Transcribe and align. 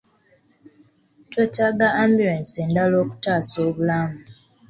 Twetaaga 1.31 1.87
ambyulensi 2.01 2.55
endala 2.65 2.95
okutaasa 3.03 3.57
obulamu. 3.67 4.17